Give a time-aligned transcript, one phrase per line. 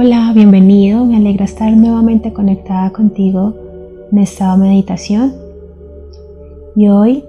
[0.00, 1.04] Hola, bienvenido.
[1.04, 3.56] Me alegra estar nuevamente conectada contigo
[4.12, 5.34] en estado de meditación.
[6.76, 7.24] Y hoy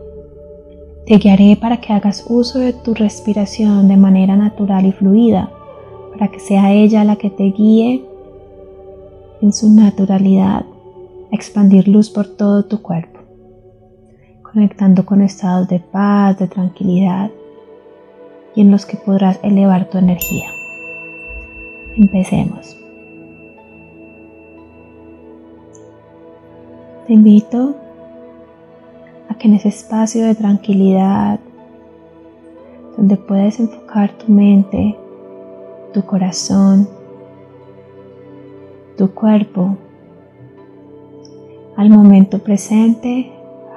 [1.07, 5.49] te guiaré para que hagas uso de tu respiración de manera natural y fluida,
[6.11, 8.05] para que sea ella la que te guíe
[9.41, 10.63] en su naturalidad
[11.31, 13.19] a expandir luz por todo tu cuerpo,
[14.43, 17.31] conectando con estados de paz, de tranquilidad
[18.53, 20.58] y en los que podrás elevar tu energía.
[21.99, 22.77] Empecemos.
[27.05, 27.75] Te invito
[29.27, 31.41] a que en ese espacio de tranquilidad,
[32.95, 34.95] donde puedes enfocar tu mente,
[35.93, 36.87] tu corazón,
[38.97, 39.75] tu cuerpo,
[41.75, 43.29] al momento presente,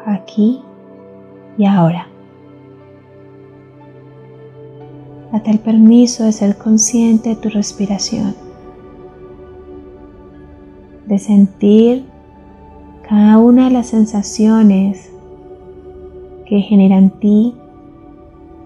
[0.07, 0.63] aquí
[1.59, 2.12] y ahora.
[5.33, 8.35] Date el permiso de ser consciente de tu respiración,
[11.07, 12.05] de sentir
[13.09, 15.11] cada una de las sensaciones
[16.45, 17.55] que generan ti,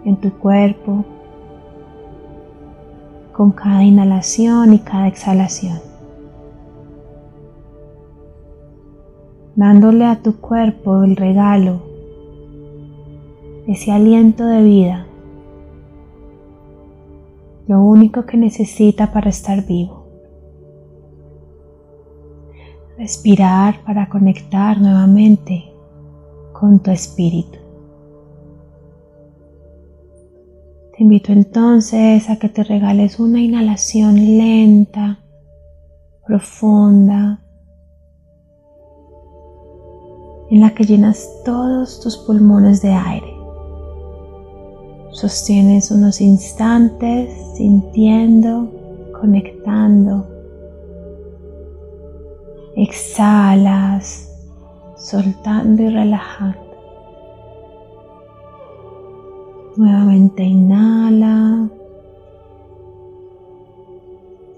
[0.05, 1.05] en tu cuerpo,
[3.33, 5.79] con cada inhalación y cada exhalación.
[9.55, 11.81] Dándole a tu cuerpo el regalo,
[13.69, 15.06] ese aliento de vida
[17.67, 20.07] lo único que necesita para estar vivo.
[22.97, 25.65] Respirar para conectar nuevamente
[26.53, 27.59] con tu espíritu.
[30.97, 35.19] Te invito entonces a que te regales una inhalación lenta,
[36.27, 37.43] profunda,
[40.49, 43.36] en la que llenas todos tus pulmones de aire.
[45.17, 48.69] Sostienes unos instantes sintiendo,
[49.19, 50.27] conectando.
[52.77, 54.31] Exhalas,
[54.99, 56.59] soltando y relajando.
[59.79, 61.71] Nuevamente inhala,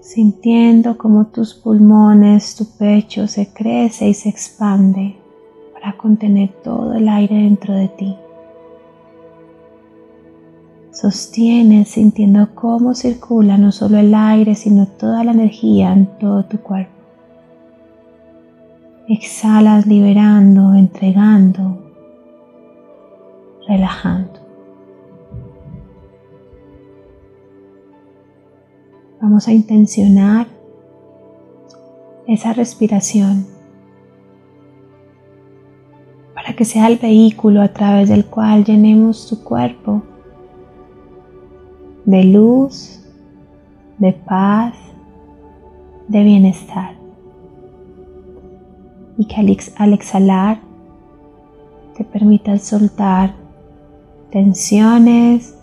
[0.01, 5.15] sintiendo como tus pulmones, tu pecho se crece y se expande
[5.71, 8.17] para contener todo el aire dentro de ti.
[10.99, 16.57] Sostienes sintiendo cómo circula no solo el aire, sino toda la energía en todo tu
[16.57, 16.91] cuerpo.
[19.07, 21.81] Exhalas liberando, entregando,
[23.65, 24.41] relajando.
[29.21, 30.47] Vamos a intencionar
[32.27, 33.47] esa respiración
[36.35, 40.03] para que sea el vehículo a través del cual llenemos tu cuerpo
[42.09, 42.99] de luz,
[43.99, 44.73] de paz,
[46.07, 46.95] de bienestar.
[49.15, 49.35] Y que
[49.77, 50.59] al, exhalar
[51.95, 53.35] te permitas soltar
[54.31, 55.55] tensiones,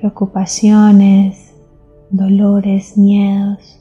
[0.00, 1.54] preocupaciones,
[2.10, 3.78] dolores, miedos,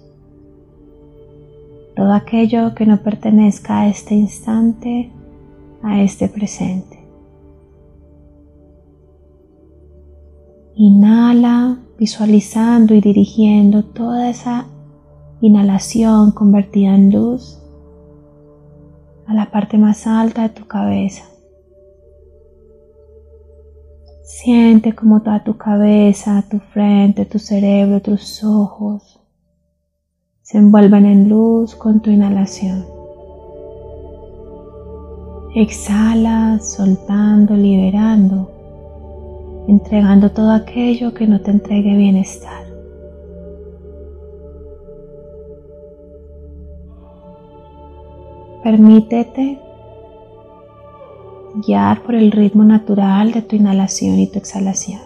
[1.95, 5.09] todo aquello que no pertenezca a este instante,
[5.81, 6.94] a este presente.
[10.77, 14.65] Inhala visualizando y dirigiendo toda esa
[15.39, 17.61] inhalación convertida en luz
[19.25, 21.23] a la parte más alta de tu cabeza.
[24.25, 29.21] Siente como toda tu cabeza, tu frente, tu cerebro, tus ojos
[30.41, 32.85] se envuelven en luz con tu inhalación.
[35.55, 38.54] Exhala soltando, liberando
[39.67, 42.65] entregando todo aquello que no te entregue bienestar.
[48.63, 49.59] Permítete
[51.65, 55.01] guiar por el ritmo natural de tu inhalación y tu exhalación.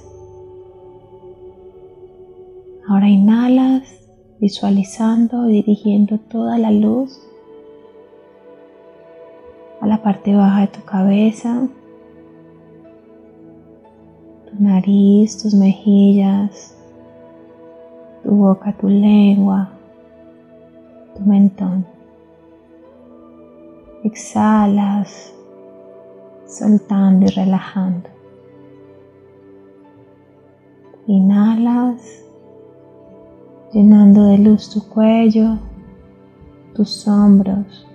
[2.88, 3.84] Ahora inhalas
[4.40, 7.22] visualizando y dirigiendo toda la luz
[9.82, 11.68] a la parte baja de tu cabeza
[14.60, 16.76] nariz, tus mejillas,
[18.24, 19.70] tu boca, tu lengua,
[21.16, 21.86] tu mentón.
[24.04, 25.34] Exhalas,
[26.46, 28.10] soltando y relajando.
[31.08, 32.24] Inhalas,
[33.72, 35.58] llenando de luz tu cuello,
[36.76, 37.88] tus hombros.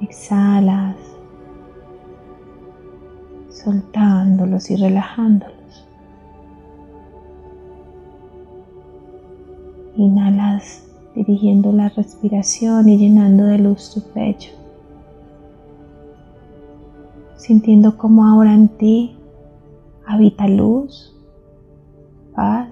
[0.00, 0.96] Exhalas,
[3.64, 5.86] soltándolos y relajándolos.
[9.96, 10.84] Inhalas
[11.14, 14.50] dirigiendo la respiración y llenando de luz tu pecho.
[17.36, 19.16] Sintiendo como ahora en ti
[20.06, 21.14] habita luz,
[22.34, 22.68] paz,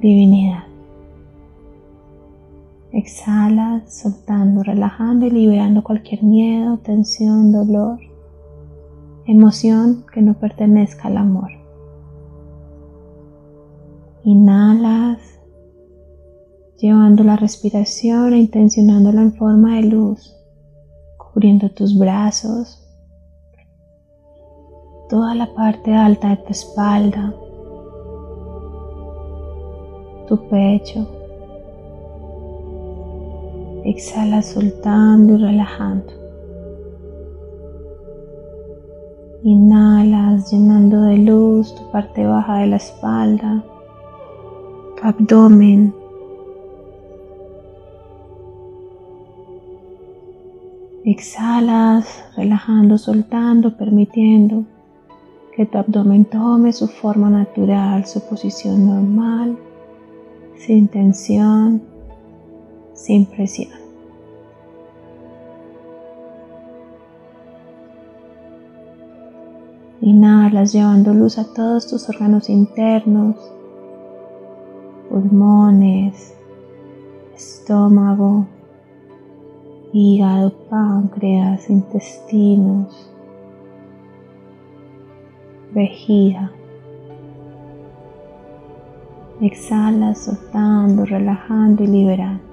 [0.00, 0.71] divinidad.
[2.92, 7.98] Exhala, soltando, relajando y liberando cualquier miedo, tensión, dolor,
[9.26, 11.50] emoción que no pertenezca al amor.
[14.24, 15.20] Inhalas,
[16.76, 20.36] llevando la respiración e intencionándola en forma de luz,
[21.16, 22.78] cubriendo tus brazos,
[25.08, 27.34] toda la parte alta de tu espalda,
[30.28, 31.21] tu pecho.
[33.84, 36.12] Exhala soltando y relajando.
[39.42, 43.64] Inhalas llenando de luz tu parte baja de la espalda
[45.02, 45.92] abdomen.
[51.04, 54.64] Exhalas, relajando, soltando, permitiendo
[55.56, 59.58] que tu abdomen tome su forma natural, su posición normal,
[60.56, 61.82] sin tensión,
[63.02, 63.72] sin presión.
[70.00, 73.36] Inhalas llevando luz a todos tus órganos internos,
[75.10, 76.34] pulmones,
[77.34, 78.46] estómago,
[79.92, 83.10] hígado, páncreas, intestinos,
[85.74, 86.52] vejiga.
[89.40, 92.51] Exhala soltando, relajando y liberando.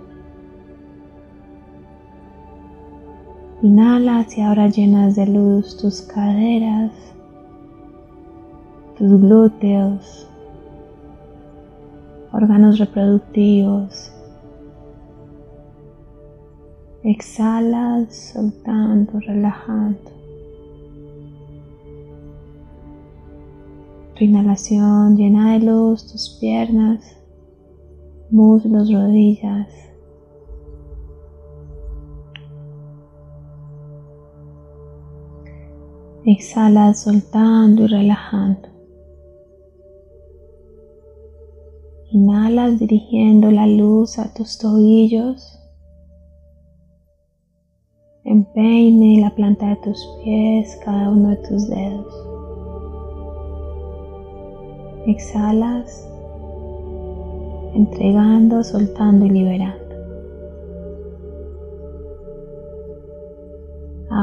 [3.62, 6.94] Inhala y ahora llenas de luz tus caderas,
[8.98, 10.26] tus glúteos,
[12.32, 14.14] órganos reproductivos.
[17.04, 20.10] Exhalas soltando, relajando.
[24.16, 27.18] Tu inhalación llena de luz tus piernas,
[28.32, 29.89] muslos, rodillas.
[36.26, 38.68] Exhalas soltando y relajando.
[42.12, 45.58] Inhalas dirigiendo la luz a tus tobillos,
[48.26, 52.14] empeine la planta de tus pies, cada uno de tus dedos.
[55.08, 56.06] Exhalas,
[57.76, 59.79] entregando, soltando y liberando.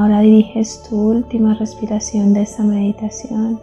[0.06, 3.61] Ahora diriges tu última respiración de esta meditación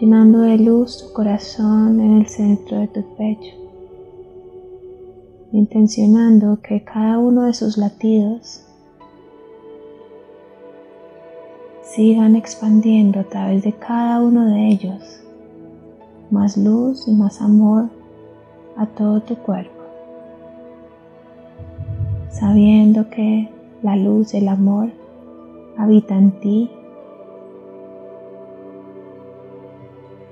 [0.00, 3.54] llenando de luz tu corazón en el centro de tu pecho,
[5.52, 8.64] intencionando que cada uno de sus latidos
[11.82, 15.20] sigan expandiendo a través de cada uno de ellos
[16.30, 17.90] más luz y más amor
[18.78, 19.82] a todo tu cuerpo,
[22.30, 24.90] sabiendo que la luz del amor
[25.78, 26.70] habita en ti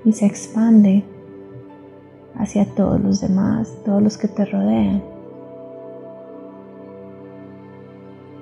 [0.05, 1.03] y se expande
[2.35, 5.01] hacia todos los demás, todos los que te rodean.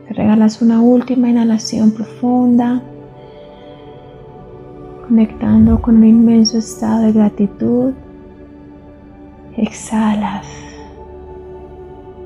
[0.07, 2.81] Te regalas una última inhalación profunda,
[5.07, 7.93] conectando con un inmenso estado de gratitud.
[9.55, 10.45] Exhalas,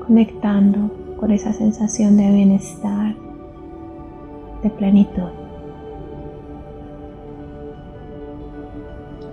[0.06, 3.14] conectando con esa sensación de bienestar,
[4.60, 5.30] de plenitud.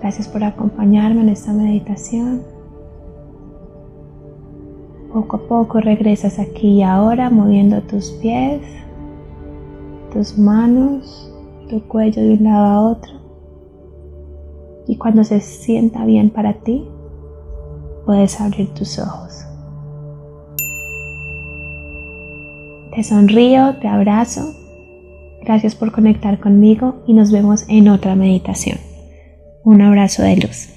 [0.00, 2.42] Gracias por acompañarme en esta meditación.
[5.12, 8.62] Poco a poco regresas aquí y ahora moviendo tus pies,
[10.12, 11.34] tus manos,
[11.68, 13.12] tu cuello de un lado a otro.
[14.86, 16.86] Y cuando se sienta bien para ti,
[18.06, 19.49] puedes abrir tus ojos.
[23.00, 24.54] Te sonrío, te abrazo.
[25.40, 28.76] Gracias por conectar conmigo y nos vemos en otra meditación.
[29.64, 30.68] Un abrazo de luz.